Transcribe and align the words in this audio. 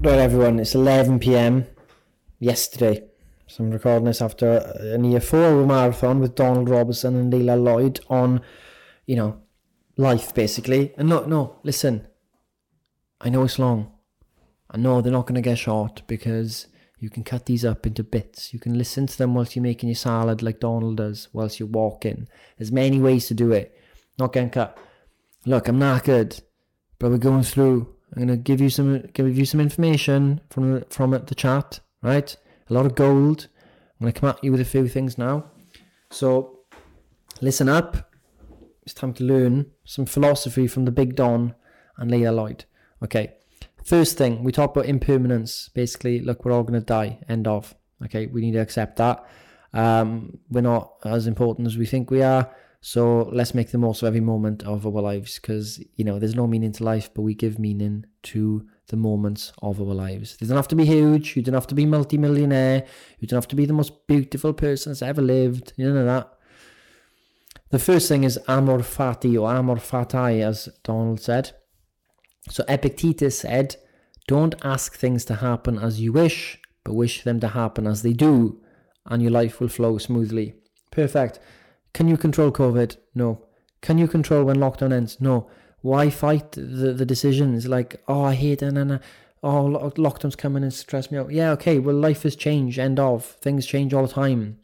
Right, 0.00 0.20
everyone, 0.20 0.60
it's 0.60 0.76
11 0.76 1.18
pm 1.18 1.66
yesterday. 2.38 3.02
So 3.48 3.64
I'm 3.64 3.72
recording 3.72 4.04
this 4.04 4.22
after 4.22 4.58
a 4.78 4.96
near 4.96 5.20
four 5.20 5.42
hour 5.42 5.66
marathon 5.66 6.20
with 6.20 6.36
Donald 6.36 6.68
Robertson 6.68 7.16
and 7.16 7.32
Leila 7.34 7.56
Lloyd 7.56 7.98
on, 8.08 8.40
you 9.06 9.16
know, 9.16 9.40
life 9.96 10.32
basically. 10.32 10.94
And 10.96 11.08
no, 11.08 11.24
no, 11.24 11.58
listen, 11.64 12.06
I 13.20 13.28
know 13.28 13.42
it's 13.42 13.58
long. 13.58 13.90
I 14.70 14.76
know 14.76 15.00
they're 15.00 15.10
not 15.10 15.26
going 15.26 15.34
to 15.34 15.40
get 15.40 15.58
short 15.58 16.02
because 16.06 16.68
you 17.00 17.10
can 17.10 17.24
cut 17.24 17.46
these 17.46 17.64
up 17.64 17.84
into 17.84 18.04
bits. 18.04 18.54
You 18.54 18.60
can 18.60 18.78
listen 18.78 19.08
to 19.08 19.18
them 19.18 19.34
whilst 19.34 19.56
you're 19.56 19.64
making 19.64 19.88
your 19.88 19.96
salad 19.96 20.44
like 20.44 20.60
Donald 20.60 20.98
does, 20.98 21.28
whilst 21.32 21.58
you're 21.58 21.68
walking. 21.68 22.28
There's 22.56 22.70
many 22.70 23.00
ways 23.00 23.26
to 23.26 23.34
do 23.34 23.50
it. 23.50 23.76
Not 24.16 24.32
getting 24.32 24.50
cut. 24.50 24.78
Look, 25.44 25.66
I'm 25.66 25.98
good, 25.98 26.40
but 27.00 27.10
we're 27.10 27.18
going 27.18 27.42
through 27.42 27.96
I'm 28.12 28.22
gonna 28.22 28.36
give 28.36 28.60
you 28.60 28.70
some 28.70 29.02
give 29.12 29.36
you 29.36 29.44
some 29.44 29.60
information 29.60 30.40
from 30.50 30.84
from 30.90 31.10
the 31.10 31.34
chat, 31.34 31.80
right? 32.02 32.34
A 32.68 32.74
lot 32.74 32.86
of 32.86 32.94
gold. 32.94 33.48
I'm 34.00 34.04
gonna 34.04 34.12
come 34.12 34.30
at 34.30 34.42
you 34.42 34.52
with 34.52 34.60
a 34.60 34.64
few 34.64 34.88
things 34.88 35.18
now. 35.18 35.44
So 36.10 36.60
listen 37.40 37.68
up. 37.68 38.10
It's 38.82 38.94
time 38.94 39.12
to 39.14 39.24
learn 39.24 39.66
some 39.84 40.06
philosophy 40.06 40.66
from 40.66 40.84
the 40.84 40.90
Big 40.90 41.14
Don 41.14 41.54
and 41.98 42.10
Leila 42.10 42.32
Lloyd. 42.32 42.64
Okay. 43.02 43.34
First 43.84 44.18
thing, 44.18 44.42
we 44.44 44.52
talk 44.52 44.70
about 44.70 44.86
impermanence. 44.86 45.70
Basically, 45.74 46.20
look, 46.20 46.44
we're 46.44 46.52
all 46.52 46.62
gonna 46.62 46.80
die. 46.80 47.18
End 47.28 47.46
of. 47.46 47.74
Okay, 48.04 48.26
we 48.26 48.40
need 48.40 48.52
to 48.52 48.58
accept 48.58 48.96
that. 48.96 49.24
Um, 49.72 50.38
we're 50.50 50.60
not 50.60 50.94
as 51.04 51.26
important 51.26 51.66
as 51.66 51.76
we 51.76 51.86
think 51.86 52.10
we 52.10 52.22
are. 52.22 52.50
So 52.92 53.28
let's 53.34 53.52
make 53.52 53.70
the 53.70 53.76
most 53.76 54.00
of 54.00 54.06
every 54.06 54.22
moment 54.22 54.62
of 54.62 54.86
our 54.86 55.02
lives 55.02 55.38
because, 55.38 55.78
you 55.96 56.06
know, 56.06 56.18
there's 56.18 56.34
no 56.34 56.46
meaning 56.46 56.72
to 56.72 56.84
life, 56.84 57.10
but 57.12 57.20
we 57.20 57.34
give 57.34 57.58
meaning 57.58 58.06
to 58.22 58.66
the 58.86 58.96
moments 58.96 59.52
of 59.60 59.78
our 59.78 59.94
lives. 59.94 60.38
They 60.38 60.46
don't 60.46 60.56
have 60.56 60.68
to 60.68 60.74
be 60.74 60.86
huge. 60.86 61.36
You 61.36 61.42
don't 61.42 61.52
have 61.52 61.66
to 61.66 61.74
be 61.74 61.84
multi-millionaire. 61.84 62.86
You 63.18 63.28
don't 63.28 63.36
have 63.36 63.48
to 63.48 63.56
be 63.56 63.66
the 63.66 63.74
most 63.74 64.06
beautiful 64.06 64.54
person 64.54 64.92
that's 64.92 65.02
ever 65.02 65.20
lived. 65.20 65.74
You 65.76 65.92
know 65.92 66.06
that. 66.06 66.32
The 67.68 67.78
first 67.78 68.08
thing 68.08 68.24
is 68.24 68.40
amor 68.48 68.78
fati 68.78 69.38
or 69.38 69.54
amor 69.54 69.76
fati, 69.76 70.40
as 70.40 70.70
Donald 70.82 71.20
said. 71.20 71.52
So 72.48 72.64
Epictetus 72.68 73.40
said, 73.40 73.76
don't 74.26 74.54
ask 74.64 74.96
things 74.96 75.26
to 75.26 75.34
happen 75.34 75.78
as 75.78 76.00
you 76.00 76.14
wish, 76.14 76.58
but 76.84 76.94
wish 76.94 77.22
them 77.22 77.38
to 77.40 77.48
happen 77.48 77.86
as 77.86 78.00
they 78.00 78.14
do, 78.14 78.62
and 79.04 79.20
your 79.20 79.32
life 79.32 79.60
will 79.60 79.68
flow 79.68 79.98
smoothly. 79.98 80.54
Perfect. 80.90 81.38
Can 81.92 82.08
you 82.08 82.16
control 82.16 82.50
COVID? 82.52 82.96
No. 83.14 83.44
Can 83.80 83.98
you 83.98 84.08
control 84.08 84.44
when 84.44 84.56
lockdown 84.56 84.92
ends? 84.92 85.20
No. 85.20 85.48
Why 85.80 86.10
fight 86.10 86.52
the, 86.52 86.92
the 86.92 87.06
decisions 87.06 87.66
like, 87.66 88.02
oh, 88.08 88.24
I 88.24 88.34
hate 88.34 88.62
it, 88.62 88.76
and 88.76 89.00
oh, 89.42 89.92
lockdown's 89.96 90.36
coming 90.36 90.62
and 90.62 90.72
stress 90.72 91.10
me 91.10 91.18
out. 91.18 91.32
Yeah, 91.32 91.50
okay, 91.52 91.78
well, 91.78 91.94
life 91.94 92.24
has 92.24 92.36
changed, 92.36 92.78
end 92.78 92.98
of. 92.98 93.24
Things 93.24 93.66
change 93.66 93.94
all 93.94 94.06
the 94.06 94.12
time. 94.12 94.58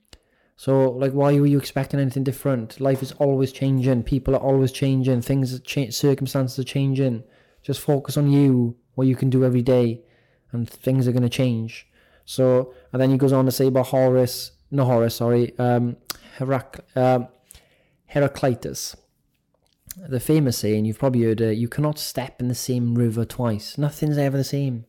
So, 0.57 0.91
like, 0.91 1.13
why 1.13 1.39
were 1.39 1.47
you 1.47 1.59
expecting 1.59 2.01
anything 2.01 2.25
different? 2.25 2.81
Life 2.81 3.03
is 3.03 3.13
always 3.13 3.53
changing. 3.53 4.05
People 4.05 4.35
are 4.35 4.41
always 4.41 4.71
changing. 4.71 5.23
Things, 5.23 5.59
cha- 5.61 5.91
circumstances 5.91 6.59
are 6.59 6.65
changing. 6.65 7.25
Just 7.63 7.81
focus 7.81 8.17
on 8.17 8.31
you, 8.31 8.77
what 8.95 9.07
you 9.07 9.17
can 9.17 9.31
do 9.31 9.45
every 9.45 9.63
day, 9.63 10.03
and 10.53 10.69
things 10.69 11.09
are 11.09 11.13
going 11.13 11.23
to 11.23 11.29
change. 11.29 11.89
So, 12.25 12.73
and 12.93 13.01
then 13.03 13.11
he 13.11 13.19
goes 13.19 13.33
on 13.33 13.47
to 13.47 13.53
say 13.53 13.67
about 13.67 13.87
Horace, 13.87 14.53
no 14.71 14.85
Horace, 14.85 15.17
sorry, 15.17 15.59
um, 15.59 15.97
Herac- 16.39 16.81
um, 16.97 17.29
Heraclitus. 18.07 18.97
The 19.97 20.21
famous 20.21 20.59
saying, 20.59 20.85
you've 20.85 20.99
probably 20.99 21.23
heard 21.23 21.41
you 21.41 21.69
cannot 21.69 21.99
step 21.99 22.41
in 22.41 22.49
the 22.49 22.55
same 22.55 22.95
river 22.97 23.25
twice. 23.25 23.79
Nothing's 23.79 24.19
ever 24.19 24.37
the 24.37 24.45
same. 24.45 24.87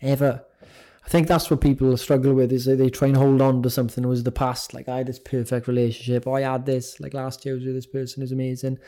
Ever. 0.00 0.44
I 1.04 1.08
think 1.08 1.28
that's 1.28 1.50
what 1.50 1.60
people 1.60 1.96
struggle 1.96 2.34
with 2.34 2.50
is 2.50 2.64
they 2.64 2.90
try 2.90 3.08
and 3.08 3.16
hold 3.16 3.40
on 3.40 3.62
to 3.62 3.70
something 3.70 4.02
that 4.02 4.08
was 4.08 4.24
the 4.24 4.32
past. 4.32 4.74
Like 4.74 4.88
I 4.88 4.98
had 4.98 5.06
this 5.06 5.20
perfect 5.20 5.68
relationship. 5.68 6.26
Oh, 6.26 6.34
I 6.34 6.40
had 6.40 6.66
this. 6.66 6.98
Like 6.98 7.14
last 7.14 7.44
year 7.44 7.54
was 7.54 7.64
with 7.64 7.74
this 7.74 7.86
person 7.86 8.22
who's 8.22 8.32
amazing. 8.32 8.78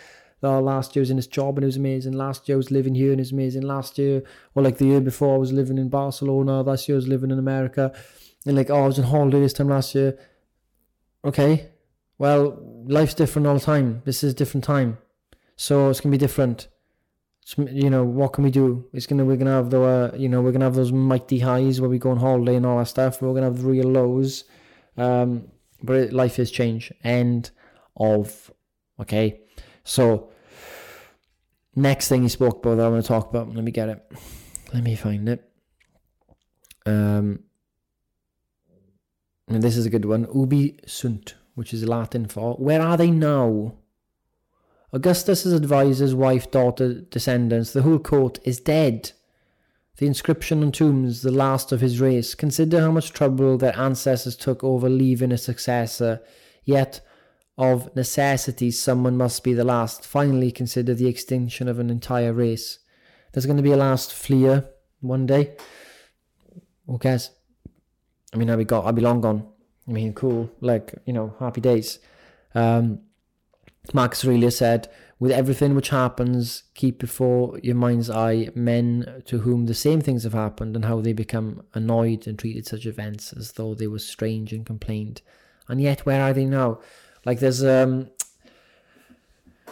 Oh, 0.42 0.58
last 0.60 0.96
year 0.96 1.00
was 1.00 1.10
in 1.10 1.16
this 1.16 1.26
job 1.26 1.56
and 1.56 1.64
it 1.64 1.66
was 1.66 1.76
amazing. 1.76 2.14
Last 2.14 2.48
year 2.48 2.56
I 2.56 2.58
was 2.58 2.70
living 2.70 2.94
here 2.94 3.12
and 3.12 3.20
it 3.20 3.22
was 3.22 3.32
amazing. 3.32 3.62
Last 3.62 3.98
year, 3.98 4.22
or 4.54 4.62
like 4.62 4.78
the 4.78 4.86
year 4.86 5.00
before, 5.00 5.34
I 5.34 5.38
was 5.38 5.52
living 5.52 5.78
in 5.78 5.88
Barcelona. 5.88 6.62
Last 6.62 6.88
year 6.88 6.96
I 6.96 6.98
was 6.98 7.08
living 7.08 7.30
in 7.30 7.38
America. 7.38 7.92
And 8.46 8.56
like, 8.56 8.70
oh, 8.70 8.84
I 8.84 8.86
was 8.86 8.98
on 8.98 9.04
holiday 9.04 9.40
this 9.40 9.52
time 9.52 9.68
last 9.68 9.94
year. 9.94 10.18
Okay, 11.24 11.68
well, 12.18 12.58
life's 12.86 13.14
different 13.14 13.46
all 13.46 13.54
the 13.54 13.60
time. 13.60 14.02
This 14.04 14.24
is 14.24 14.32
a 14.32 14.36
different 14.36 14.64
time, 14.64 14.98
so 15.56 15.88
it's 15.88 16.00
gonna 16.00 16.12
be 16.12 16.18
different. 16.18 16.68
It's, 17.42 17.56
you 17.56 17.88
know, 17.88 18.04
what 18.04 18.32
can 18.32 18.44
we 18.44 18.50
do? 18.50 18.86
It's 18.92 19.06
gonna 19.06 19.24
we're 19.24 19.36
gonna 19.36 19.52
have 19.52 19.70
the 19.70 19.80
uh, 19.80 20.16
you 20.16 20.28
know 20.28 20.42
we're 20.42 20.52
gonna 20.52 20.64
have 20.64 20.74
those 20.74 20.92
mighty 20.92 21.38
highs 21.38 21.80
where 21.80 21.88
we 21.88 21.98
go 21.98 22.10
on 22.10 22.18
holiday 22.18 22.56
and 22.56 22.66
all 22.66 22.78
that 22.78 22.86
stuff. 22.86 23.22
We're 23.22 23.34
gonna 23.34 23.46
have 23.46 23.58
the 23.58 23.68
real 23.68 23.88
lows, 23.88 24.44
um, 24.96 25.48
but 25.82 25.96
it, 25.96 26.12
life 26.12 26.38
is 26.38 26.50
change. 26.50 26.92
End 27.04 27.50
of. 27.96 28.50
Okay, 29.00 29.40
so 29.84 30.30
next 31.76 32.08
thing 32.08 32.22
he 32.22 32.28
spoke 32.28 32.58
about 32.58 32.76
that 32.76 32.86
I 32.86 32.88
want 32.88 33.04
to 33.04 33.08
talk 33.08 33.30
about. 33.30 33.54
Let 33.54 33.62
me 33.62 33.70
get 33.70 33.88
it. 33.88 34.12
Let 34.74 34.82
me 34.82 34.96
find 34.96 35.28
it. 35.28 35.48
Um, 36.84 37.44
and 39.46 39.62
this 39.62 39.76
is 39.76 39.86
a 39.86 39.90
good 39.90 40.04
one. 40.04 40.26
Ubi 40.34 40.78
sunt 40.86 41.36
which 41.58 41.74
is 41.74 41.84
Latin 41.84 42.24
for 42.28 42.54
where 42.54 42.80
are 42.80 42.96
they 42.96 43.10
now? 43.10 43.74
Augustus's 44.92 45.52
advisors, 45.52 46.14
wife, 46.14 46.52
daughter, 46.52 47.00
descendants, 47.00 47.72
the 47.72 47.82
whole 47.82 47.98
court 47.98 48.38
is 48.44 48.60
dead. 48.60 49.10
The 49.96 50.06
inscription 50.06 50.62
on 50.62 50.70
tombs, 50.70 51.22
the 51.22 51.32
last 51.32 51.72
of 51.72 51.80
his 51.80 52.00
race. 52.00 52.36
Consider 52.36 52.80
how 52.80 52.92
much 52.92 53.12
trouble 53.12 53.58
their 53.58 53.76
ancestors 53.76 54.36
took 54.36 54.62
over 54.62 54.88
leaving 54.88 55.32
a 55.32 55.36
successor. 55.36 56.20
Yet, 56.62 57.00
of 57.58 57.94
necessity, 57.96 58.70
someone 58.70 59.16
must 59.16 59.42
be 59.42 59.52
the 59.52 59.64
last. 59.64 60.06
Finally, 60.06 60.52
consider 60.52 60.94
the 60.94 61.08
extinction 61.08 61.66
of 61.66 61.80
an 61.80 61.90
entire 61.90 62.32
race. 62.32 62.78
There's 63.32 63.46
going 63.46 63.56
to 63.56 63.64
be 63.64 63.72
a 63.72 63.76
last 63.76 64.12
Fleer 64.14 64.64
one 65.00 65.26
day. 65.26 65.56
Who 66.86 66.98
cares? 66.98 67.32
I 68.32 68.36
mean, 68.36 68.48
I'll 68.48 68.56
be, 68.56 68.64
got, 68.64 68.86
I'll 68.86 68.92
be 68.92 69.02
long 69.02 69.20
gone. 69.20 69.48
I 69.88 69.90
mean, 69.90 70.12
cool, 70.12 70.50
like, 70.60 70.94
you 71.06 71.12
know, 71.12 71.34
happy 71.40 71.60
days. 71.62 71.98
Um, 72.54 73.00
Marcus 73.94 74.24
Aurelius 74.24 74.58
said, 74.58 74.88
with 75.18 75.32
everything 75.32 75.74
which 75.74 75.88
happens, 75.88 76.64
keep 76.74 76.98
before 76.98 77.58
your 77.62 77.74
mind's 77.74 78.10
eye 78.10 78.50
men 78.54 79.22
to 79.26 79.38
whom 79.38 79.66
the 79.66 79.74
same 79.74 80.00
things 80.00 80.24
have 80.24 80.34
happened 80.34 80.76
and 80.76 80.84
how 80.84 81.00
they 81.00 81.12
become 81.12 81.62
annoyed 81.74 82.26
and 82.26 82.38
treated 82.38 82.66
such 82.66 82.86
events 82.86 83.32
as 83.32 83.52
though 83.52 83.74
they 83.74 83.86
were 83.86 83.98
strange 83.98 84.52
and 84.52 84.66
complained. 84.66 85.22
And 85.68 85.80
yet, 85.80 86.06
where 86.06 86.22
are 86.22 86.32
they 86.32 86.44
now? 86.44 86.80
Like, 87.24 87.40
there's 87.40 87.64
um, 87.64 88.10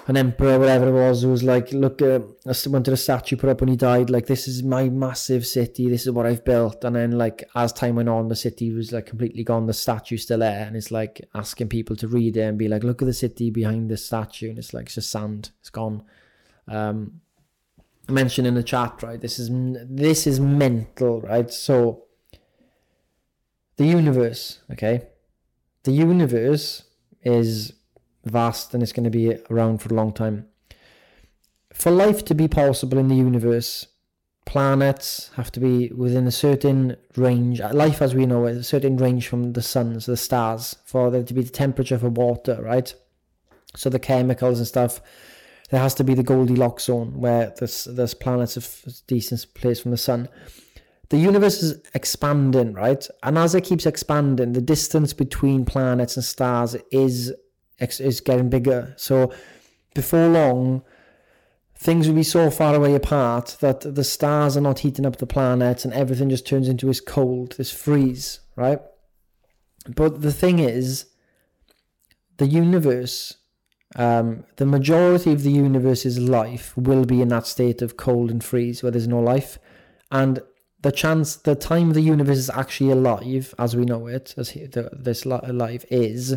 an 0.09 0.17
emperor, 0.17 0.59
whatever 0.59 0.89
it 0.89 0.93
was, 0.93 1.23
who 1.23 1.31
was 1.31 1.43
like, 1.43 1.73
look, 1.73 2.01
uh, 2.01 2.21
I 2.47 2.55
wanted 2.67 2.95
a 2.95 2.97
statue 2.97 3.37
put 3.37 3.51
up 3.51 3.61
when 3.61 3.69
he 3.69 3.77
died. 3.77 4.09
Like, 4.09 4.27
this 4.27 4.47
is 4.47 4.63
my 4.63 4.89
massive 4.89 5.45
city. 5.45 5.89
This 5.89 6.03
is 6.03 6.13
what 6.13 6.27
I've 6.27 6.45
built. 6.45 6.85
And 6.85 6.95
then, 6.95 7.13
like, 7.13 7.43
as 7.57 7.73
time 7.73 7.97
went 7.97 8.09
on, 8.09 8.29
the 8.29 8.37
city 8.37 8.73
was 8.73 8.93
like 8.93 9.07
completely 9.07 9.43
gone. 9.43 9.67
The 9.67 9.75
statue 9.75 10.17
still 10.17 10.39
there, 10.39 10.65
and 10.65 10.77
it's 10.77 10.93
like 10.93 11.21
asking 11.35 11.69
people 11.69 11.97
to 11.97 12.07
read 12.07 12.37
it 12.37 12.43
and 12.43 12.57
be 12.57 12.69
like, 12.69 12.85
look 12.85 13.03
at 13.03 13.07
the 13.07 13.13
city 13.13 13.51
behind 13.51 13.91
the 13.91 13.97
statue, 13.97 14.51
and 14.51 14.59
it's 14.59 14.73
like 14.73 14.87
it's 14.87 14.95
just 14.95 15.11
sand. 15.11 15.51
It's 15.61 15.71
gone. 15.71 16.05
Um, 16.69 17.21
I 18.09 18.13
mentioned 18.13 18.47
in 18.47 18.55
the 18.55 18.63
chat, 18.63 19.03
right? 19.03 19.21
This 19.21 19.41
is 19.41 19.51
this 19.53 20.29
is 20.29 20.39
mental, 20.39 21.21
right? 21.21 21.51
So, 21.51 22.05
the 23.77 23.87
universe, 23.87 24.61
okay, 24.71 25.09
the 25.83 25.91
universe 25.91 26.85
is 27.23 27.73
vast 28.27 28.75
and 28.75 28.83
it's 28.83 28.93
going 28.93 29.05
to 29.05 29.11
be 29.11 29.37
around 29.51 29.79
for 29.79 29.89
a 29.93 29.97
long 29.97 30.13
time. 30.13 30.47
For 31.73 31.91
life 31.91 32.25
to 32.27 32.35
be 32.35 32.49
possible 32.49 32.99
in 32.99 33.09
the 33.09 33.15
universe, 33.15 33.87
planets 34.47 35.31
have 35.35 35.53
to 35.53 35.61
be 35.61 35.93
within 35.93 36.27
a 36.27 36.33
certain 36.33 36.97
range. 37.17 37.61
Uh, 37.61 37.73
life, 37.75 38.01
as 38.01 38.15
we 38.15 38.27
know, 38.27 38.47
is 38.47 38.57
a 38.57 38.65
certain 38.65 38.97
range 38.97 39.29
from 39.29 39.53
the 39.53 39.63
suns, 39.63 40.07
the 40.07 40.17
stars, 40.17 40.77
for 40.85 41.11
there 41.11 41.23
to 41.23 41.35
be 41.35 41.43
the 41.43 41.51
temperature 41.51 41.99
for 41.99 42.09
water, 42.09 42.63
right? 42.63 42.95
So 43.75 43.91
the 43.91 43.99
chemicals 43.99 44.59
and 44.59 44.67
stuff. 44.67 45.01
There 45.71 45.81
has 45.81 45.95
to 45.95 46.05
be 46.05 46.15
the 46.15 46.23
Goldilocks 46.23 46.85
zone 46.85 47.19
where 47.19 47.53
there's 47.59 47.85
there's 47.85 48.15
planets 48.15 48.57
of 48.57 49.03
decent 49.09 49.53
place 49.55 49.81
from 49.81 49.91
the 49.91 49.97
sun. 49.97 50.29
the 51.09 51.19
universe 51.19 51.63
is 51.63 51.83
expanding, 51.93 52.73
right? 52.73 53.07
And 53.23 53.37
as 53.37 53.55
it 53.55 53.65
keeps 53.65 53.85
expanding, 53.85 54.53
the 54.53 54.61
distance 54.61 55.13
between 55.13 55.65
planets 55.65 56.17
and 56.17 56.25
stars 56.25 56.77
is 56.91 57.33
is 57.79 58.21
getting 58.21 58.49
bigger. 58.49 58.95
So 58.97 59.33
before 59.95 60.29
long, 60.29 60.83
things 61.79 62.09
will 62.09 62.15
be 62.15 62.23
so 62.23 62.51
far 62.51 62.75
away 62.75 62.95
apart 62.95 63.57
that 63.61 63.81
the 63.81 64.05
stars 64.05 64.57
are 64.57 64.63
not 64.63 64.81
heating 64.81 65.07
up 65.07 65.17
the 65.17 65.27
planets 65.27 65.85
and 65.85 65.93
everything 65.93 66.31
just 66.31 66.47
turns 66.47 66.69
into 66.69 66.87
this 66.87 67.01
cold, 67.01 67.57
this 67.59 67.71
freeze, 67.71 68.41
right? 68.57 68.81
But 69.95 70.23
the 70.23 70.33
thing 70.33 70.59
is, 70.59 71.07
the 72.39 72.47
universe, 72.47 73.37
um, 73.95 74.45
the 74.57 74.67
majority 74.67 75.33
of 75.33 75.43
the 75.43 75.53
universe's 75.53 76.19
life 76.19 76.77
will 76.77 77.05
be 77.05 77.23
in 77.23 77.29
that 77.29 77.47
state 77.47 77.83
of 77.83 77.97
cold 77.97 78.31
and 78.31 78.43
freeze 78.43 78.83
where 78.83 78.93
there's 78.93 79.09
no 79.09 79.21
life. 79.21 79.59
And 80.11 80.41
the 80.81 80.93
chance, 80.93 81.37
the 81.37 81.55
time 81.55 81.93
the 81.93 82.01
universe 82.01 82.39
is 82.39 82.51
actually 82.51 82.91
alive, 82.91 83.55
as 83.59 83.77
we 83.77 83.85
know 83.85 84.07
it, 84.07 84.35
as 84.37 84.53
this 84.53 85.27
life 85.27 85.85
is, 85.91 86.37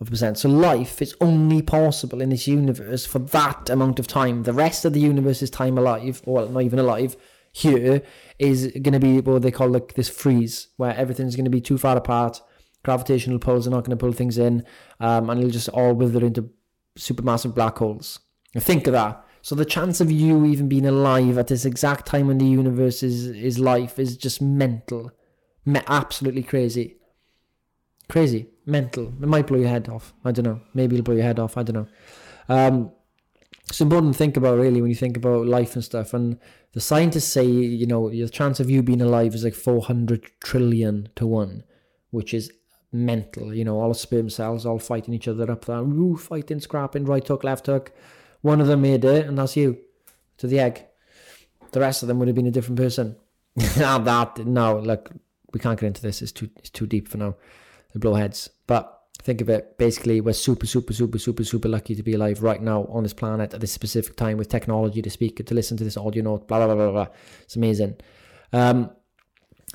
of 0.00 0.10
percent. 0.10 0.38
So 0.38 0.48
life 0.48 1.02
is 1.02 1.14
only 1.20 1.62
possible 1.62 2.20
in 2.20 2.30
this 2.30 2.48
universe 2.48 3.04
for 3.04 3.18
that 3.18 3.68
amount 3.68 3.98
of 3.98 4.06
time. 4.06 4.44
The 4.44 4.52
rest 4.52 4.84
of 4.84 4.92
the 4.92 5.00
universe 5.00 5.42
is 5.42 5.50
time 5.50 5.76
alive, 5.76 6.22
or 6.24 6.34
well, 6.34 6.48
not 6.48 6.62
even 6.62 6.78
alive. 6.78 7.16
Here 7.52 8.02
is 8.38 8.68
going 8.68 8.92
to 8.92 9.00
be 9.00 9.20
what 9.20 9.42
they 9.42 9.50
call 9.50 9.68
like 9.68 9.94
this 9.94 10.08
freeze, 10.08 10.68
where 10.76 10.96
everything's 10.96 11.36
going 11.36 11.44
to 11.44 11.50
be 11.50 11.60
too 11.60 11.78
far 11.78 11.96
apart. 11.96 12.40
Gravitational 12.82 13.38
pulls 13.38 13.66
are 13.66 13.70
not 13.70 13.84
going 13.84 13.96
to 13.96 14.02
pull 14.02 14.12
things 14.12 14.38
in, 14.38 14.64
um, 15.00 15.28
and 15.28 15.40
it'll 15.40 15.50
just 15.50 15.68
all 15.68 15.92
wither 15.92 16.24
into 16.24 16.50
supermassive 16.98 17.54
black 17.54 17.78
holes. 17.78 18.20
Think 18.56 18.86
of 18.86 18.94
that. 18.94 19.24
So 19.42 19.54
the 19.54 19.64
chance 19.64 20.00
of 20.00 20.10
you 20.10 20.44
even 20.44 20.68
being 20.68 20.86
alive 20.86 21.38
at 21.38 21.48
this 21.48 21.64
exact 21.64 22.06
time 22.06 22.30
in 22.30 22.38
the 22.38 22.46
universe 22.46 23.02
is, 23.02 23.26
is 23.26 23.58
life 23.58 23.98
is 23.98 24.16
just 24.16 24.40
mental, 24.40 25.12
Me- 25.64 25.80
absolutely 25.88 26.42
crazy, 26.42 26.96
crazy 28.10 28.48
mental. 28.66 29.12
It 29.20 29.28
might 29.28 29.46
blow 29.46 29.58
your 29.58 29.68
head 29.68 29.88
off. 29.88 30.12
I 30.24 30.32
don't 30.32 30.44
know. 30.44 30.60
Maybe 30.74 30.96
it'll 30.96 31.04
blow 31.04 31.14
your 31.14 31.24
head 31.24 31.38
off. 31.38 31.56
I 31.56 31.62
don't 31.62 31.74
know. 31.74 31.88
Um, 32.48 32.92
it's 33.68 33.80
important 33.80 34.14
to 34.14 34.18
think 34.18 34.36
about 34.36 34.58
really 34.58 34.80
when 34.80 34.90
you 34.90 34.96
think 34.96 35.16
about 35.16 35.46
life 35.46 35.74
and 35.74 35.84
stuff. 35.84 36.12
And 36.12 36.38
the 36.72 36.80
scientists 36.80 37.28
say, 37.28 37.44
you 37.44 37.86
know, 37.86 38.10
your 38.10 38.28
chance 38.28 38.60
of 38.60 38.68
you 38.68 38.82
being 38.82 39.00
alive 39.00 39.34
is 39.34 39.44
like 39.44 39.54
400 39.54 40.30
trillion 40.42 41.08
to 41.16 41.26
one, 41.26 41.64
which 42.10 42.34
is 42.34 42.52
mental. 42.92 43.54
You 43.54 43.64
know, 43.64 43.78
all 43.78 43.88
the 43.88 43.94
sperm 43.94 44.28
cells 44.28 44.66
all 44.66 44.78
fighting 44.78 45.14
each 45.14 45.28
other 45.28 45.50
up 45.50 45.66
there, 45.66 45.78
Ooh, 45.78 46.16
fighting, 46.16 46.60
scrapping, 46.60 47.04
right 47.04 47.26
hook, 47.26 47.44
left 47.44 47.66
hook. 47.66 47.92
One 48.40 48.60
of 48.60 48.66
them 48.66 48.82
made 48.82 49.04
it, 49.04 49.26
and 49.26 49.38
that's 49.38 49.56
you 49.56 49.78
to 50.38 50.46
the 50.46 50.58
egg. 50.58 50.86
The 51.72 51.80
rest 51.80 52.02
of 52.02 52.08
them 52.08 52.18
would 52.18 52.28
have 52.28 52.34
been 52.34 52.46
a 52.46 52.50
different 52.50 52.78
person. 52.78 53.16
now 53.78 53.98
that 53.98 54.38
no, 54.38 54.78
look, 54.78 55.10
we 55.52 55.60
can't 55.60 55.78
get 55.78 55.88
into 55.88 56.02
this. 56.02 56.22
It's 56.22 56.32
too 56.32 56.50
it's 56.56 56.70
too 56.70 56.86
deep 56.86 57.06
for 57.06 57.18
now 57.18 57.36
the 57.92 57.98
blowheads. 57.98 58.48
But 58.66 59.00
think 59.22 59.40
of 59.40 59.48
it 59.48 59.76
basically, 59.78 60.20
we're 60.20 60.32
super, 60.32 60.66
super, 60.66 60.92
super, 60.92 61.18
super, 61.18 61.44
super 61.44 61.68
lucky 61.68 61.94
to 61.94 62.02
be 62.02 62.14
alive 62.14 62.42
right 62.42 62.60
now 62.60 62.84
on 62.86 63.02
this 63.02 63.12
planet 63.12 63.54
at 63.54 63.60
this 63.60 63.72
specific 63.72 64.16
time 64.16 64.38
with 64.38 64.48
technology 64.48 65.02
to 65.02 65.10
speak, 65.10 65.44
to 65.44 65.54
listen 65.54 65.76
to 65.76 65.84
this 65.84 65.96
audio 65.96 66.22
note, 66.22 66.48
blah, 66.48 66.58
blah, 66.58 66.74
blah, 66.74 66.90
blah, 66.90 66.92
blah. 66.92 67.14
It's 67.42 67.56
amazing. 67.56 67.96
Um, 68.52 68.90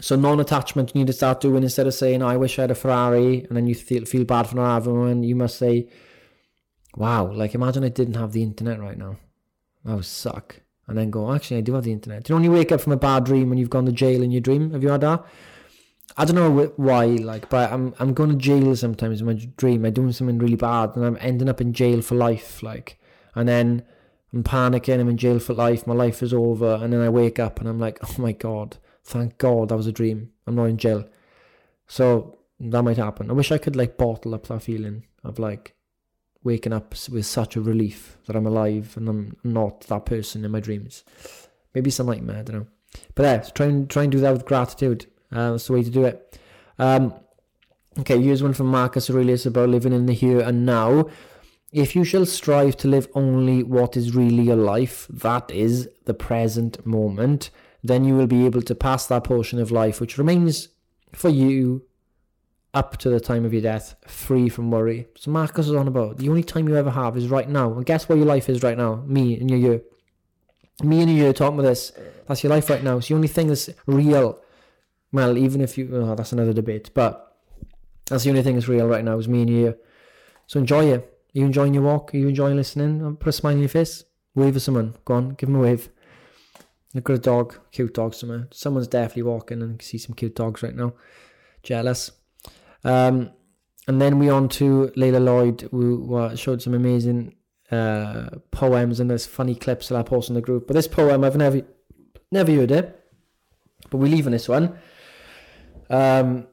so 0.02 0.16
non-attachment 0.16 0.94
you 0.94 1.00
need 1.00 1.08
to 1.08 1.14
start 1.14 1.40
doing 1.40 1.64
instead 1.64 1.88
of 1.88 1.94
saying, 1.94 2.22
I 2.22 2.38
wish 2.38 2.60
I 2.60 2.64
had 2.64 2.72
a 2.72 2.76
Ferrari, 2.76 3.46
and 3.46 3.56
then 3.56 3.68
you 3.68 3.76
feel, 3.76 4.04
feel 4.06 4.26
bad 4.26 4.48
for 4.48 4.56
not 4.56 4.74
having 4.74 5.00
one, 5.00 5.24
you 5.24 5.36
must 5.36 5.58
say, 5.58 5.90
wow, 6.96 7.32
like 7.32 7.56
imagine 7.56 7.84
I 7.84 7.90
didn't 7.90 8.16
have 8.16 8.32
the 8.32 8.44
internet 8.44 8.80
right 8.80 8.98
now. 8.98 9.18
That 9.86 9.96
would 9.96 10.06
suck. 10.06 10.62
And 10.88 10.98
then 10.98 11.10
go, 11.10 11.34
actually, 11.34 11.58
I 11.58 11.62
do 11.62 11.74
have 11.74 11.84
the 11.84 11.92
internet. 11.92 12.24
Do 12.24 12.34
you 12.34 12.36
know 12.36 12.42
when 12.42 12.52
you 12.52 12.58
wake 12.58 12.72
up 12.72 12.82
from 12.82 12.94
a 12.94 12.98
bad 12.98 13.24
dream 13.24 13.50
when 13.50 13.58
you've 13.58 13.70
gone 13.70 13.86
to 13.86 13.92
jail 13.92 14.22
in 14.22 14.32
your 14.32 14.42
dream? 14.42 14.72
Have 14.72 14.84
you 14.84 14.90
had 14.90 15.02
that? 15.02 15.26
I 16.18 16.26
don't 16.26 16.36
know 16.36 16.72
why, 16.78 17.06
like, 17.06 17.50
but 17.50 17.72
I'm 17.72 17.94
I'm 18.00 18.14
going 18.14 18.30
to 18.30 18.36
jail 18.36 18.76
sometimes 18.76 19.20
in 19.20 19.28
my 19.28 19.34
dream. 19.58 19.86
I'm 19.86 19.94
doing 19.94 20.12
something 20.12 20.38
really 20.38 20.56
bad, 20.56 20.96
and 20.96 21.06
I'm 21.06 21.18
ending 21.20 21.50
up 21.50 21.62
in 21.62 21.74
jail 21.74 22.02
for 22.02 22.16
life, 22.16 22.64
like, 22.64 23.00
and 23.36 23.48
then 23.48 23.84
I'm 24.34 24.44
panicking. 24.44 25.00
I'm 25.00 25.10
in 25.10 25.18
jail 25.18 25.40
for 25.40 25.54
life. 25.54 25.86
My 25.88 25.94
life 25.94 26.24
is 26.24 26.34
over, 26.34 26.80
and 26.82 26.94
then 26.94 27.02
I 27.02 27.10
wake 27.10 27.40
up 27.40 27.60
and 27.60 27.68
I'm 27.68 27.80
like, 27.80 28.00
oh 28.04 28.22
my 28.22 28.32
god, 28.32 28.78
thank 29.04 29.38
God 29.38 29.70
that 29.70 29.78
was 29.78 29.88
a 29.88 29.92
dream. 29.92 30.32
I'm 30.48 30.56
not 30.56 30.66
in 30.66 30.78
jail. 30.78 31.06
So 31.88 32.38
that 32.60 32.84
might 32.84 32.98
happen. 32.98 33.30
I 33.30 33.34
wish 33.34 33.52
I 33.52 33.58
could 33.58 33.76
like 33.76 33.98
bottle 33.98 34.34
up 34.34 34.48
that 34.48 34.64
feeling 34.64 35.06
of 35.24 35.40
like 35.40 35.76
waking 36.44 36.74
up 36.74 36.96
with 37.10 37.26
such 37.26 37.56
a 37.56 37.62
relief 37.62 38.18
that 38.26 38.36
I'm 38.36 38.46
alive 38.46 38.96
and 38.96 39.10
I'm 39.10 39.38
not 39.44 39.82
that 39.82 40.06
person 40.06 40.46
in 40.46 40.52
my 40.52 40.60
dreams. 40.60 41.04
Maybe 41.74 41.90
some 41.90 42.08
nightmare, 42.08 42.40
I 42.40 42.44
don't 42.44 42.56
know. 42.58 42.68
But 43.16 43.24
yeah, 43.24 43.38
try 43.40 43.66
and 43.66 43.90
try 43.90 44.04
and 44.04 44.12
do 44.12 44.20
that 44.20 44.32
with 44.34 44.46
gratitude. 44.46 45.08
Uh, 45.36 45.52
that's 45.52 45.68
the 45.68 45.74
way 45.74 45.84
to 45.84 45.90
do 45.90 46.06
it. 46.06 46.40
Um, 46.80 47.14
okay, 48.00 48.22
here's 48.22 48.42
one 48.42 48.54
from 48.54 48.68
Marcus 48.68 49.10
Aurelius 49.10 49.46
about 49.46 49.70
living 49.70 49.94
in 49.94 50.06
the 50.06 50.14
here 50.14 50.40
and 50.40 50.66
now. 50.66 51.10
If 51.72 51.96
you 51.96 52.06
shall 52.06 52.26
strive 52.26 52.78
to 52.78 52.88
live 52.88 53.10
only 53.16 53.62
what 53.62 53.98
is 53.98 54.16
really 54.16 54.44
your 54.44 54.56
life, 54.56 55.08
that 55.10 55.52
is 55.52 55.90
the 56.06 56.14
present 56.14 56.86
moment, 56.86 57.50
then 57.84 58.06
you 58.06 58.16
will 58.16 58.28
be 58.28 58.46
able 58.46 58.62
to 58.62 58.74
pass 58.76 59.08
that 59.08 59.26
portion 59.26 59.60
of 59.60 59.72
life 59.72 60.00
which 60.00 60.18
remains 60.18 60.70
for 61.12 61.30
you 61.30 61.86
up 62.74 62.98
to 62.98 63.10
the 63.10 63.20
time 63.20 63.46
of 63.46 63.54
your 63.54 63.62
death, 63.62 63.96
free 64.08 64.48
from 64.48 64.72
worry. 64.72 65.08
So 65.18 65.32
Marcus 65.32 65.68
is 65.68 65.74
on 65.74 65.88
about 65.88 66.18
the 66.18 66.30
only 66.30 66.44
time 66.44 66.68
you 66.70 66.76
ever 66.78 66.92
have 66.92 67.18
is 67.18 67.28
right 67.28 67.50
now. 67.50 67.74
And 67.74 67.86
guess 67.86 68.08
where 68.08 68.18
your 68.18 68.28
life 68.28 68.50
is 68.50 68.64
right 68.64 68.78
now? 68.78 69.04
Me 69.06 69.38
and 69.38 69.50
your 69.50 69.60
year. 69.60 69.82
Me 70.84 71.02
and 71.02 71.10
your 71.10 71.26
year 71.26 71.34
talking 71.34 71.60
about 71.60 71.70
this. 71.70 71.92
That's 72.28 72.44
your 72.44 72.52
life 72.52 72.70
right 72.70 72.84
now. 72.84 72.98
It's 72.98 73.08
the 73.08 73.16
only 73.16 73.30
thing 73.30 73.48
that's 73.48 73.70
real 73.86 74.42
well, 75.16 75.38
even 75.38 75.62
if 75.62 75.78
you, 75.78 75.90
oh, 75.94 76.14
that's 76.14 76.34
another 76.34 76.52
debate, 76.52 76.92
but 76.94 77.38
that's 78.08 78.26
the 78.26 78.30
only 78.32 78.44
thing 78.44 78.56
that's 78.56 78.68
real 78.68 78.86
right 78.86 79.04
now 79.04 79.18
is 79.18 79.30
me 79.30 79.42
and 79.44 79.50
you. 79.50 79.78
So 80.46 80.60
enjoy 80.60 80.88
it. 80.88 81.00
Are 81.00 81.40
you 81.40 81.46
enjoying 81.46 81.74
your 81.74 81.84
walk? 81.84 82.14
Are 82.14 82.18
you 82.18 82.28
enjoying 82.28 82.58
listening? 82.58 83.16
Put 83.16 83.30
a 83.30 83.32
smile 83.32 83.54
on 83.54 83.60
your 83.60 83.70
face. 83.70 84.04
Wave 84.36 84.58
at 84.58 84.62
someone. 84.62 84.96
Go 85.06 85.14
on, 85.14 85.30
give 85.30 85.48
them 85.48 85.56
a 85.56 85.62
wave. 85.62 85.88
Look 86.94 87.10
at 87.10 87.16
a 87.16 87.20
dog, 87.20 87.58
cute 87.72 87.94
dog 87.94 88.14
somewhere. 88.14 88.50
Someone's 88.52 88.90
definitely 88.90 89.24
walking 89.24 89.62
and 89.62 89.82
see 89.82 89.98
some 89.98 90.16
cute 90.16 90.36
dogs 90.36 90.62
right 90.62 90.76
now. 90.76 90.94
Jealous. 91.64 92.12
Um, 92.84 93.32
and 93.88 94.02
then 94.02 94.20
we 94.20 94.28
on 94.30 94.50
to 94.50 94.92
Layla 94.98 95.24
Lloyd, 95.24 95.70
who 95.72 96.16
uh, 96.16 96.36
showed 96.36 96.62
some 96.62 96.74
amazing 96.74 97.36
uh, 97.72 98.32
poems 98.52 99.00
and 99.00 99.10
there's 99.10 99.26
funny 99.26 99.56
clips 99.56 99.88
that 99.88 99.98
I 99.98 100.04
post 100.04 100.28
in 100.28 100.36
the 100.36 100.42
group. 100.42 100.68
But 100.68 100.74
this 100.74 100.90
poem, 100.90 101.24
I've 101.24 101.38
never 101.38 101.62
never 102.34 102.52
heard 102.52 102.72
it. 102.72 103.02
But 103.90 103.98
we 103.98 104.10
leave 104.10 104.26
on 104.26 104.34
this 104.34 104.50
one. 104.50 104.78
Um, 105.90 106.48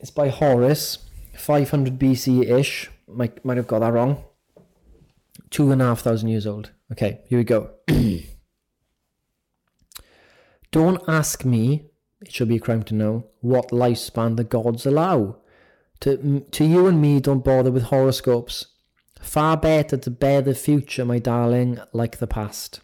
it's 0.00 0.10
by 0.10 0.28
Horace, 0.28 0.98
500 1.34 1.98
BC 1.98 2.50
ish. 2.50 2.90
Might, 3.08 3.44
might 3.44 3.56
have 3.56 3.66
got 3.66 3.80
that 3.80 3.92
wrong. 3.92 4.24
Two 5.50 5.70
and 5.70 5.80
a 5.80 5.86
half 5.86 6.00
thousand 6.00 6.28
years 6.28 6.46
old. 6.46 6.70
Okay, 6.92 7.20
here 7.28 7.38
we 7.38 7.44
go. 7.44 7.70
Don't 10.72 11.02
ask 11.08 11.44
me, 11.44 11.86
it 12.20 12.32
should 12.32 12.48
be 12.48 12.56
a 12.56 12.60
crime 12.60 12.82
to 12.84 12.94
know, 12.94 13.26
what 13.40 13.70
lifespan 13.70 14.36
the 14.36 14.44
gods 14.44 14.84
allow. 14.84 15.36
To, 16.00 16.40
to 16.40 16.64
you 16.64 16.86
and 16.86 17.00
me, 17.00 17.20
don't 17.20 17.44
bother 17.44 17.70
with 17.70 17.84
horoscopes. 17.84 18.66
Far 19.20 19.56
better 19.56 19.96
to 19.96 20.10
bear 20.10 20.42
the 20.42 20.54
future, 20.54 21.04
my 21.04 21.18
darling, 21.18 21.78
like 21.92 22.18
the 22.18 22.26
past. 22.26 22.80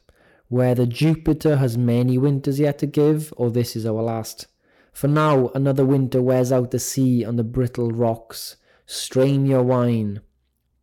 Whether 0.49 0.87
Jupiter 0.87 1.57
has 1.57 1.77
many 1.77 2.17
winters 2.17 2.59
yet 2.59 2.79
to 2.79 2.87
give, 2.87 3.35
or 3.37 3.51
this 3.51 3.77
is 3.77 3.85
our 3.85 4.03
last. 4.03 4.47
For 4.93 5.09
now 5.09 5.49
another 5.55 5.85
winter 5.85 6.23
wears 6.23 6.53
out 6.53 6.71
the 6.71 6.79
sea 6.79 7.25
on 7.25 7.37
the 7.37 7.45
brittle 7.45 7.91
rocks. 7.91 8.57
Strain 8.87 9.47
your 9.47 9.63
wine, 9.63 10.21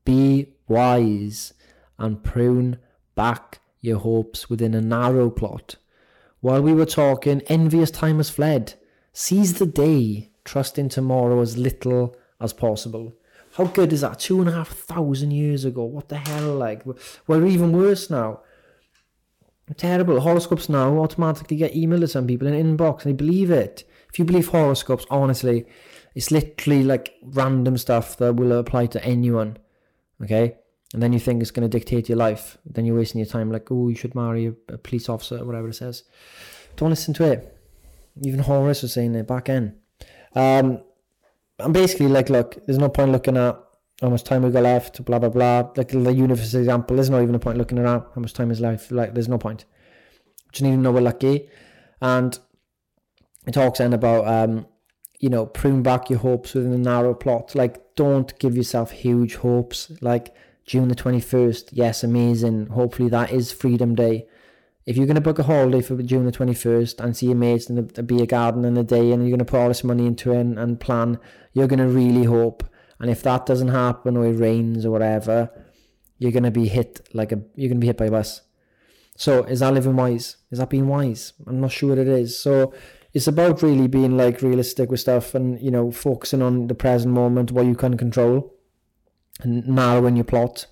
be 0.04 0.56
wise, 0.68 1.54
and 1.98 2.24
prune 2.24 2.80
back 3.16 3.60
your 3.82 4.00
hopes 4.00 4.50
within 4.50 4.74
a 4.74 4.82
narrow 4.82 5.30
plot. 5.30 5.76
While 6.42 6.62
we 6.62 6.74
were 6.74 6.86
talking, 6.86 7.42
envious 7.48 7.92
time 7.92 8.18
has 8.18 8.30
fled. 8.30 8.76
Seize 9.14 9.56
the 9.60 9.66
day, 9.66 10.32
trust 10.44 10.78
in 10.78 10.90
tomorrow 10.90 11.42
as 11.42 11.58
little 11.58 12.16
as 12.40 12.54
possible. 12.54 13.14
How 13.54 13.66
good 13.66 13.92
is 13.92 14.02
that? 14.02 14.20
Two 14.20 14.40
and 14.40 14.50
a 14.50 14.54
half 14.54 14.70
thousand 14.70 15.32
years 15.32 15.66
ago. 15.66 15.84
What 15.84 16.10
the 16.10 16.18
hell? 16.18 16.56
Like, 16.56 16.84
we're 17.28 17.46
even 17.46 17.74
worse 17.74 18.10
now. 18.10 18.42
Terrible. 19.76 20.22
Horoscopes 20.22 20.70
now 20.70 20.98
automatically 21.00 21.58
get 21.58 21.74
emailed 21.74 22.02
to 22.02 22.08
some 22.08 22.28
people 22.28 22.48
in 22.48 22.78
inbox 22.78 23.04
and 23.04 23.12
they 23.12 23.14
believe 23.14 23.52
it. 23.52 23.84
If 24.12 24.20
you 24.20 24.26
believe 24.26 24.48
horoscopes, 24.48 25.06
honestly, 25.10 25.66
it's 26.16 26.32
literally 26.32 26.84
like 26.84 27.14
random 27.22 27.78
stuff 27.78 28.18
that 28.18 28.36
will 28.36 28.52
apply 28.54 28.88
to 28.88 29.04
anyone. 29.04 29.58
Okay? 30.22 30.56
And 30.94 31.04
then 31.04 31.14
you 31.14 31.20
think 31.20 31.42
it's 31.42 31.52
going 31.52 31.70
to 31.70 31.78
dictate 31.78 32.10
your 32.10 32.18
life. 32.18 32.58
Then 32.66 32.86
you're 32.86 32.98
wasting 32.98 33.20
your 33.20 33.28
time, 33.28 33.52
like, 33.52 33.72
oh, 33.72 33.90
you 33.90 33.96
should 33.96 34.16
marry 34.16 34.48
a, 34.48 34.78
police 34.78 35.08
officer, 35.08 35.38
or 35.38 35.46
whatever 35.46 35.70
it 35.70 35.76
says. 35.76 36.04
Don't 36.76 36.90
listen 36.90 37.14
to 37.16 37.32
it. 37.32 37.56
Even 38.24 38.40
Horace 38.40 38.82
was 38.82 38.94
saying 38.94 39.14
it 39.16 39.28
back 39.28 39.46
then. 39.46 39.76
Um, 40.36 40.82
I'm 41.60 41.74
basically 41.74 42.08
like, 42.08 42.30
look, 42.30 42.66
there's 42.66 42.80
no 42.80 42.90
point 42.90 43.12
looking 43.12 43.38
at 43.38 43.60
how 44.02 44.10
much 44.10 44.24
time 44.24 44.44
we 44.44 44.50
got 44.50 44.64
left, 44.64 45.04
blah 45.06 45.20
blah 45.20 45.30
blah. 45.30 45.72
Like 45.76 45.90
the 45.90 46.14
universe 46.14 46.54
example, 46.54 46.96
there's 46.96 47.10
not 47.10 47.22
even 47.22 47.36
a 47.36 47.40
point 47.40 47.58
looking 47.58 47.78
at 47.78 47.86
how 47.86 48.06
much 48.16 48.34
time 48.34 48.50
is 48.50 48.62
left. 48.62 48.92
Like, 48.92 49.14
there's 49.14 49.28
no 49.28 49.38
point. 49.38 49.66
Just 50.52 50.64
need 50.64 50.72
to 50.72 50.78
know 50.78 50.92
we're 50.92 51.02
lucky, 51.02 51.50
and 52.02 52.40
it 53.50 53.54
talks 53.54 53.80
then 53.80 53.94
about 53.94 54.28
um, 54.28 54.66
you 55.20 55.30
know, 55.30 55.46
prune 55.46 55.84
back 55.84 56.10
your 56.10 56.20
hopes 56.20 56.54
within 56.54 56.72
a 56.72 56.78
narrow 56.78 57.14
plot. 57.14 57.54
Like, 57.54 57.96
don't 57.96 58.38
give 58.40 58.56
yourself 58.56 58.92
huge 58.92 59.36
hopes. 59.36 59.92
Like 60.02 60.34
June 60.66 60.88
the 60.88 60.96
twenty 60.96 61.20
first, 61.20 61.74
yes, 61.74 62.04
amazing. 62.04 62.68
Hopefully 62.68 63.10
that 63.10 63.32
is 63.32 63.52
Freedom 63.52 63.96
Day. 63.96 64.28
If 64.86 64.98
you're 64.98 65.06
to 65.16 65.22
book 65.22 65.38
a 65.38 65.44
holiday 65.44 65.82
for 65.82 66.02
June 66.02 66.26
the 66.26 66.32
21st 66.32 67.04
and 67.04 67.16
see 67.16 67.28
your 67.28 67.36
mates 67.36 67.70
in 67.70 67.78
a, 67.78 68.00
a 68.00 68.04
beer 68.04 68.26
garden 68.26 68.66
in 68.66 68.76
a 68.76 68.84
day 68.84 69.12
and 69.12 69.22
you're 69.22 69.38
to 69.38 69.46
put 69.46 69.60
all 69.60 69.68
this 69.68 69.84
money 69.84 70.08
into 70.08 70.32
it 70.32 70.40
and, 70.40 70.58
and 70.58 70.80
plan, 70.80 71.20
you're 71.54 71.68
to 71.68 71.86
really 71.86 72.24
hope 72.24 72.64
and 73.00 73.10
if 73.10 73.24
that 73.24 73.46
doesn't 73.46 73.70
happen 73.70 74.18
or 74.18 74.26
it 74.26 74.34
rains 74.34 74.86
or 74.86 74.92
whatever, 74.92 75.50
you're 76.18 76.32
gonna 76.32 76.52
be 76.52 76.68
hit 76.68 77.08
like 77.14 77.32
a 77.32 77.42
you're 77.56 77.70
gonna 77.70 77.80
be 77.80 77.88
hit 77.88 77.98
by 77.98 78.06
a 78.06 78.12
bus. 78.12 78.42
So 79.16 79.44
is 79.44 79.62
that 79.62 79.74
living 79.74 79.96
wise? 79.96 80.38
Is 80.52 80.60
that 80.60 80.70
being 80.70 80.88
wise? 80.88 81.34
I'm 81.48 81.62
not 81.62 81.72
sure 81.72 81.98
it 81.98 82.08
is. 82.08 82.38
So 82.38 82.74
it's 83.14 83.28
about 83.28 83.62
really 83.62 83.88
being 83.88 84.18
like 84.18 84.42
realistic 84.42 84.92
with 84.92 85.00
stuff 85.00 85.34
and 85.34 85.60
you 85.62 85.72
know 85.72 85.92
focusing 85.92 86.42
on 86.42 86.68
the 86.68 86.76
present 86.76 87.14
moment, 87.14 87.52
what 87.52 87.66
you 87.66 87.76
can 87.76 87.98
control, 87.98 88.54
and 89.42 89.68
narrowing 89.68 90.16
your 90.16 90.26
plot, 90.26 90.68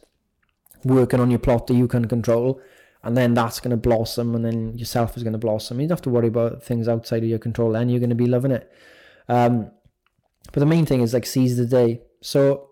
working 0.84 1.20
on 1.20 1.30
your 1.30 1.40
plot 1.40 1.68
that 1.68 1.76
you 1.76 1.88
can 1.88 2.06
control, 2.08 2.62
and 3.04 3.18
then 3.18 3.34
that's 3.34 3.60
going 3.60 3.72
to 3.72 3.78
blossom, 3.78 4.36
and 4.36 4.46
then 4.46 4.78
yourself 4.78 5.18
is 5.18 5.24
going 5.24 5.34
to 5.34 5.40
blossom. 5.40 5.80
You 5.80 5.88
don't 5.88 5.98
have 5.98 6.02
to 6.04 6.10
worry 6.10 6.28
about 6.28 6.64
things 6.64 6.88
outside 6.88 7.24
of 7.24 7.30
your 7.30 7.40
control. 7.40 7.76
and 7.76 7.90
you're 7.90 8.00
going 8.00 8.10
to 8.10 8.16
be 8.16 8.28
loving 8.28 8.52
it. 8.52 8.72
Um, 9.28 9.72
but 10.52 10.60
the 10.60 10.66
main 10.66 10.86
thing 10.86 11.02
is 11.02 11.14
like 11.14 11.26
seize 11.26 11.58
the 11.58 11.66
day. 11.66 12.02
So, 12.22 12.70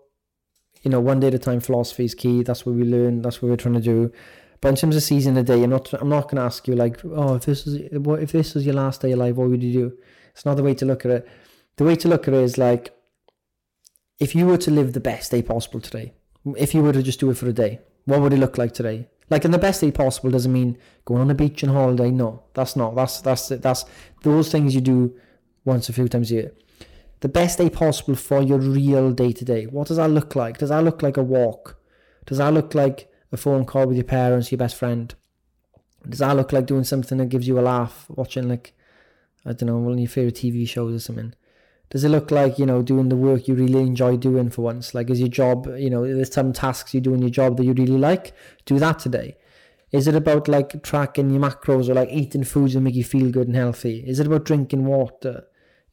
you 0.82 0.90
know, 0.90 1.00
one 1.00 1.20
day 1.20 1.28
at 1.28 1.34
a 1.34 1.38
time 1.38 1.60
philosophy 1.60 2.04
is 2.04 2.14
key. 2.14 2.42
That's 2.42 2.64
what 2.64 2.74
we 2.74 2.84
learn. 2.84 3.22
That's 3.22 3.42
what 3.42 3.50
we're 3.50 3.56
trying 3.56 3.74
to 3.74 3.80
do. 3.80 4.12
But 4.60 4.68
in 4.68 4.76
terms 4.76 4.96
of 4.96 5.02
seizing 5.02 5.34
the 5.34 5.42
day, 5.42 5.62
I'm 5.62 5.70
not. 5.70 5.92
I'm 5.92 6.08
not 6.08 6.24
going 6.24 6.36
to 6.36 6.42
ask 6.42 6.66
you 6.66 6.74
like, 6.74 7.04
oh, 7.04 7.34
if 7.34 7.44
this 7.44 7.66
is 7.66 7.98
what 7.98 8.22
if 8.22 8.32
this 8.32 8.54
was 8.54 8.64
your 8.64 8.74
last 8.74 9.02
day 9.02 9.12
alive, 9.12 9.36
what 9.36 9.50
would 9.50 9.62
you 9.62 9.72
do? 9.72 9.98
It's 10.32 10.44
not 10.44 10.56
the 10.56 10.62
way 10.62 10.74
to 10.74 10.84
look 10.84 11.04
at 11.04 11.10
it. 11.10 11.28
The 11.76 11.84
way 11.84 11.96
to 11.96 12.08
look 12.08 12.26
at 12.26 12.34
it 12.34 12.42
is 12.42 12.58
like, 12.58 12.94
if 14.18 14.34
you 14.34 14.46
were 14.46 14.58
to 14.58 14.70
live 14.70 14.92
the 14.92 15.00
best 15.00 15.30
day 15.30 15.42
possible 15.42 15.80
today, 15.80 16.14
if 16.56 16.74
you 16.74 16.82
were 16.82 16.92
to 16.92 17.02
just 17.02 17.20
do 17.20 17.30
it 17.30 17.36
for 17.36 17.48
a 17.48 17.52
day, 17.52 17.80
what 18.06 18.20
would 18.20 18.32
it 18.32 18.38
look 18.38 18.56
like 18.56 18.72
today? 18.72 19.08
Like, 19.28 19.44
in 19.44 19.50
the 19.50 19.58
best 19.58 19.80
day 19.80 19.90
possible 19.90 20.30
doesn't 20.30 20.52
mean 20.52 20.78
going 21.04 21.20
on 21.20 21.30
a 21.30 21.34
beach 21.34 21.62
and 21.62 21.72
holiday. 21.72 22.10
No, 22.10 22.44
that's 22.54 22.76
not. 22.76 22.94
That's 22.94 23.20
that's 23.20 23.48
that's 23.48 23.84
those 24.22 24.50
things 24.50 24.74
you 24.74 24.80
do 24.80 25.18
once 25.64 25.88
a 25.88 25.92
few 25.92 26.08
times 26.08 26.30
a 26.30 26.34
year 26.34 26.52
the 27.20 27.28
best 27.28 27.58
day 27.58 27.70
possible 27.70 28.14
for 28.14 28.42
your 28.42 28.58
real 28.58 29.10
day 29.10 29.32
to 29.32 29.44
day. 29.44 29.66
What 29.66 29.88
does 29.88 29.96
that 29.96 30.10
look 30.10 30.36
like? 30.36 30.58
Does 30.58 30.68
that 30.68 30.84
look 30.84 31.02
like 31.02 31.16
a 31.16 31.22
walk? 31.22 31.78
Does 32.26 32.38
that 32.38 32.52
look 32.52 32.74
like 32.74 33.10
a 33.32 33.36
phone 33.36 33.64
call 33.64 33.86
with 33.86 33.96
your 33.96 34.04
parents, 34.04 34.50
your 34.50 34.58
best 34.58 34.76
friend? 34.76 35.14
Does 36.08 36.20
that 36.20 36.36
look 36.36 36.52
like 36.52 36.66
doing 36.66 36.84
something 36.84 37.18
that 37.18 37.28
gives 37.28 37.48
you 37.48 37.58
a 37.58 37.62
laugh, 37.62 38.06
watching 38.08 38.48
like 38.48 38.72
I 39.44 39.52
don't 39.52 39.68
know, 39.68 39.78
one 39.78 39.92
of 39.94 39.98
your 39.98 40.08
favorite 40.08 40.34
TV 40.34 40.68
shows 40.68 40.94
or 40.94 40.98
something? 41.00 41.34
Does 41.90 42.02
it 42.02 42.08
look 42.08 42.32
like 42.32 42.58
you 42.58 42.66
know 42.66 42.82
doing 42.82 43.08
the 43.08 43.16
work 43.16 43.46
you 43.46 43.54
really 43.54 43.80
enjoy 43.80 44.16
doing 44.16 44.50
for 44.50 44.62
once? 44.62 44.94
Like 44.94 45.08
is 45.10 45.20
your 45.20 45.28
job, 45.28 45.68
you 45.76 45.90
know, 45.90 46.02
there's 46.02 46.32
some 46.32 46.52
tasks 46.52 46.94
you 46.94 47.00
do 47.00 47.14
in 47.14 47.22
your 47.22 47.30
job 47.30 47.56
that 47.56 47.64
you 47.64 47.72
really 47.72 47.98
like. 47.98 48.32
Do 48.64 48.78
that 48.78 48.98
today. 48.98 49.36
Is 49.92 50.08
it 50.08 50.16
about 50.16 50.48
like 50.48 50.82
tracking 50.82 51.30
your 51.30 51.40
macros 51.40 51.88
or 51.88 51.94
like 51.94 52.10
eating 52.10 52.44
foods 52.44 52.74
that 52.74 52.80
make 52.80 52.96
you 52.96 53.04
feel 53.04 53.30
good 53.30 53.46
and 53.46 53.56
healthy? 53.56 54.04
Is 54.06 54.18
it 54.18 54.26
about 54.26 54.44
drinking 54.44 54.84
water? 54.84 55.44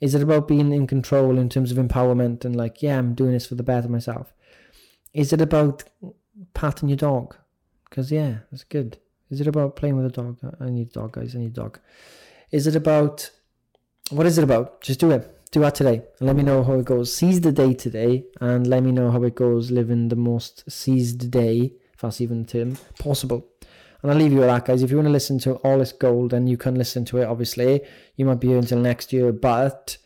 Is 0.01 0.15
it 0.15 0.23
about 0.23 0.47
being 0.47 0.73
in 0.73 0.87
control 0.87 1.37
in 1.37 1.47
terms 1.47 1.71
of 1.71 1.77
empowerment 1.77 2.43
and 2.43 2.55
like, 2.55 2.81
yeah, 2.81 2.97
I'm 2.97 3.13
doing 3.13 3.31
this 3.31 3.45
for 3.45 3.55
the 3.55 3.63
better 3.63 3.87
myself? 3.87 4.33
Is 5.13 5.31
it 5.31 5.41
about 5.41 5.83
patting 6.53 6.89
your 6.89 6.97
dog? 6.97 7.35
Because 7.89 8.11
yeah, 8.11 8.39
that's 8.51 8.63
good. 8.63 8.97
Is 9.29 9.41
it 9.41 9.47
about 9.47 9.75
playing 9.75 9.97
with 9.97 10.05
a 10.05 10.09
dog? 10.09 10.37
I 10.59 10.69
need 10.69 10.89
a 10.89 10.93
dog, 10.93 11.13
guys. 11.13 11.35
I 11.35 11.39
need 11.39 11.51
a 11.51 11.61
dog. 11.61 11.79
Is 12.51 12.67
it 12.67 12.75
about 12.75 13.31
what 14.09 14.25
is 14.25 14.37
it 14.37 14.43
about? 14.43 14.81
Just 14.81 14.99
do 14.99 15.11
it. 15.11 15.29
Do 15.51 15.59
that 15.61 15.75
today 15.75 16.01
and 16.19 16.27
let 16.27 16.35
me 16.35 16.43
know 16.43 16.63
how 16.63 16.73
it 16.73 16.85
goes. 16.85 17.15
Seize 17.15 17.41
the 17.41 17.51
day 17.51 17.73
today 17.73 18.25
and 18.41 18.65
let 18.67 18.83
me 18.83 18.91
know 18.91 19.11
how 19.11 19.23
it 19.23 19.35
goes 19.35 19.71
living 19.71 20.09
the 20.09 20.15
most 20.15 20.69
seized 20.69 21.29
day, 21.29 21.73
if 21.93 22.01
that's 22.01 22.21
even 22.21 22.41
a 22.41 22.45
term, 22.45 22.77
possible. 22.99 23.47
And 24.01 24.11
I'll 24.11 24.17
leave 24.17 24.33
you 24.33 24.39
with 24.39 24.47
that, 24.47 24.65
guys. 24.65 24.83
If 24.83 24.91
you 24.91 24.97
want 24.97 25.07
to 25.07 25.11
listen 25.11 25.39
to 25.39 25.53
all 25.57 25.79
this 25.79 25.93
gold, 25.93 26.31
then 26.31 26.47
you 26.47 26.57
can 26.57 26.75
listen 26.75 27.05
to 27.05 27.19
it, 27.19 27.25
obviously. 27.25 27.81
You 28.17 28.25
might 28.25 28.39
be 28.39 28.49
here 28.49 28.57
until 28.57 28.79
next 28.79 29.13
year, 29.13 29.31
but 29.31 29.97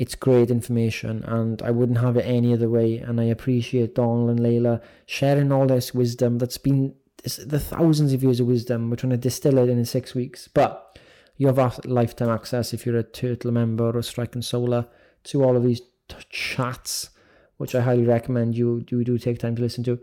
it's 0.00 0.14
great 0.14 0.50
information 0.50 1.22
and 1.24 1.60
I 1.60 1.70
wouldn't 1.70 1.98
have 1.98 2.16
it 2.16 2.22
any 2.22 2.54
other 2.54 2.70
way. 2.70 2.96
And 2.96 3.20
I 3.20 3.24
appreciate 3.24 3.96
Donald 3.96 4.30
and 4.30 4.40
Layla 4.40 4.80
sharing 5.04 5.52
all 5.52 5.66
this 5.66 5.92
wisdom 5.92 6.38
that's 6.38 6.56
been 6.56 6.94
the 7.22 7.60
thousands 7.60 8.14
of 8.14 8.22
years 8.22 8.40
of 8.40 8.46
wisdom. 8.46 8.88
We're 8.88 8.96
trying 8.96 9.10
to 9.10 9.18
distill 9.18 9.58
it 9.58 9.68
in 9.68 9.84
six 9.84 10.14
weeks. 10.14 10.48
But 10.48 10.98
you 11.36 11.48
have 11.48 11.84
lifetime 11.84 12.30
access 12.30 12.72
if 12.72 12.86
you're 12.86 12.96
a 12.96 13.02
Turtle 13.02 13.50
member 13.50 13.94
or 13.94 14.00
Striking 14.00 14.40
Solar 14.40 14.86
to 15.24 15.44
all 15.44 15.54
of 15.54 15.64
these 15.64 15.82
t- 16.08 16.16
chats, 16.30 17.10
which 17.58 17.74
I 17.74 17.82
highly 17.82 18.04
recommend 18.04 18.56
you 18.56 18.80
do, 18.80 19.04
do 19.04 19.18
take 19.18 19.38
time 19.38 19.54
to 19.56 19.60
listen 19.60 19.84
to. 19.84 19.98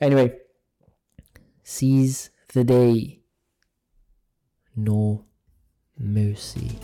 Anyway, 0.00 0.34
seize 1.62 2.30
the 2.54 2.64
day. 2.64 3.20
No 4.74 5.26
mercy. 5.98 6.78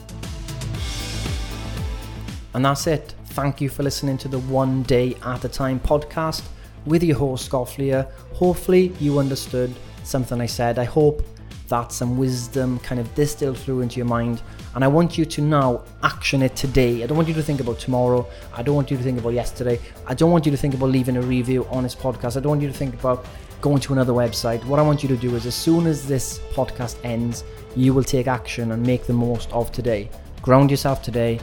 And 2.59 2.65
that's 2.65 2.89
it. 2.89 3.15
Thank 3.27 3.61
you 3.61 3.69
for 3.69 3.85
listening 3.85 4.19
to 4.19 4.27
the 4.27 4.41
One 4.41 4.83
Day 4.83 5.15
at 5.25 5.45
a 5.45 5.49
Time 5.49 5.79
podcast 5.79 6.43
with 6.87 7.05
your 7.05 7.17
host, 7.17 7.45
Scott 7.45 7.69
Fleer. 7.69 8.03
Hopefully, 8.35 8.93
you 8.99 9.21
understood 9.21 9.73
something 10.03 10.41
I 10.41 10.47
said. 10.47 10.77
I 10.77 10.83
hope 10.83 11.23
that 11.69 11.93
some 11.93 12.19
wisdom 12.19 12.81
kind 12.81 13.01
of 13.01 13.15
distilled 13.15 13.59
through 13.59 13.83
into 13.83 13.99
your 13.99 14.07
mind. 14.07 14.43
And 14.75 14.83
I 14.83 14.89
want 14.89 15.17
you 15.17 15.25
to 15.25 15.41
now 15.41 15.85
action 16.03 16.43
it 16.43 16.57
today. 16.57 17.05
I 17.05 17.07
don't 17.07 17.17
want 17.17 17.29
you 17.29 17.35
to 17.35 17.43
think 17.45 17.61
about 17.61 17.79
tomorrow. 17.79 18.27
I 18.53 18.65
don't 18.65 18.75
want 18.75 18.91
you 18.91 18.97
to 18.97 19.05
think 19.05 19.21
about 19.21 19.35
yesterday. 19.35 19.79
I 20.09 20.15
don't 20.15 20.33
want 20.33 20.45
you 20.45 20.51
to 20.51 20.59
think 20.59 20.75
about 20.75 20.87
leaving 20.91 21.17
a 21.17 21.23
review 21.23 21.65
on 21.67 21.85
this 21.85 21.95
podcast. 21.95 22.37
I 22.37 22.41
don't 22.41 22.51
want 22.51 22.63
you 22.63 22.67
to 22.73 22.75
think 22.75 22.95
about 22.95 23.25
going 23.61 23.79
to 23.83 23.93
another 23.93 24.15
website. 24.15 24.65
What 24.65 24.81
I 24.81 24.83
want 24.83 25.05
you 25.05 25.09
to 25.11 25.17
do 25.17 25.37
is, 25.37 25.47
as 25.47 25.55
soon 25.55 25.87
as 25.87 26.09
this 26.09 26.41
podcast 26.55 26.97
ends, 27.05 27.45
you 27.77 27.95
will 27.95 28.03
take 28.03 28.27
action 28.27 28.73
and 28.73 28.85
make 28.85 29.07
the 29.07 29.13
most 29.13 29.49
of 29.53 29.71
today. 29.71 30.11
Ground 30.43 30.73
yourself 30.73 31.03
today, 31.03 31.39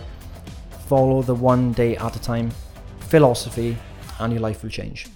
follow 0.88 1.22
the 1.22 1.36
one 1.36 1.72
day 1.74 1.96
at 1.98 2.15
a 2.15 2.22
time 2.22 2.51
philosophy, 3.00 3.77
and 4.20 4.34
your 4.34 4.42
life 4.42 4.63
will 4.63 4.70
change. 4.70 5.08